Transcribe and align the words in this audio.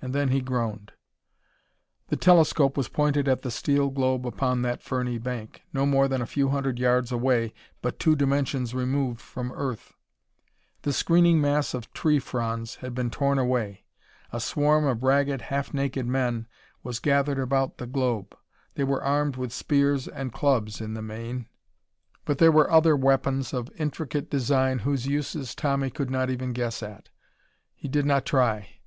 And 0.00 0.14
then 0.14 0.30
he 0.30 0.40
groaned. 0.40 0.92
The 2.06 2.16
telescope 2.16 2.74
was 2.74 2.88
pointed 2.88 3.28
at 3.28 3.42
the 3.42 3.50
steel 3.50 3.90
globe 3.90 4.26
upon 4.26 4.62
that 4.62 4.82
ferny 4.82 5.18
bank, 5.18 5.60
no 5.74 5.84
more 5.84 6.08
than 6.08 6.22
a 6.22 6.26
few 6.26 6.48
hundred 6.48 6.78
yards 6.78 7.12
away 7.12 7.52
but 7.82 7.98
two 7.98 8.16
dimensions 8.16 8.72
removed 8.72 9.20
from 9.20 9.52
Earth. 9.52 9.92
The 10.84 10.92
screening 10.94 11.38
mass 11.42 11.74
of 11.74 11.92
tree 11.92 12.18
fronds 12.18 12.76
had 12.76 12.94
been 12.94 13.10
torn 13.10 13.38
away. 13.38 13.84
A 14.32 14.40
swarm 14.40 14.86
of 14.86 15.02
ragged, 15.02 15.42
half 15.42 15.74
naked 15.74 16.06
men 16.06 16.46
was 16.82 16.98
gathered 16.98 17.38
about 17.38 17.76
the 17.76 17.86
globe. 17.86 18.34
They 18.74 18.84
were 18.84 19.04
armed 19.04 19.36
with 19.36 19.52
spears 19.52 20.08
and 20.08 20.32
clubs, 20.32 20.80
in 20.80 20.94
the 20.94 21.02
main, 21.02 21.46
but 22.24 22.38
there 22.38 22.50
were 22.50 22.70
other 22.70 22.96
weapons 22.96 23.52
of 23.52 23.68
intricate 23.76 24.30
design 24.30 24.78
whose 24.78 25.04
uses 25.06 25.54
Tommy 25.54 25.90
could 25.90 26.08
not 26.08 26.30
even 26.30 26.54
guess 26.54 26.82
at. 26.82 27.10
He 27.76 27.86
did 27.86 28.06
not 28.06 28.24
try. 28.24 28.68